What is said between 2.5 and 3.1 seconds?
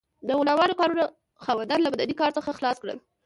خلاص کړل.